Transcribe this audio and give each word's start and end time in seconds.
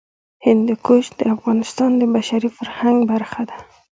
هندوکش 0.45 1.05
د 1.19 1.21
افغانستان 1.35 1.91
د 1.97 2.03
بشري 2.15 2.49
فرهنګ 2.57 2.97
برخه 3.11 3.41
ده. 3.49 3.57